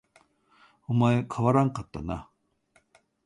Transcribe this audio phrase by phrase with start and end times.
[0.87, 2.27] お前変わらんかったな